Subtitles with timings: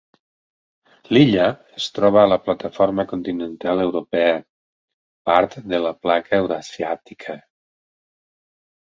[1.15, 1.43] L'illa
[1.81, 4.41] es troba a la plataforma continental europea,
[5.33, 7.41] part de la placa eurasiàtica.